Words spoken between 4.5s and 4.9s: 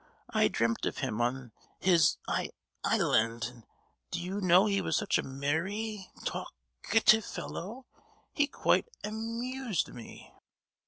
he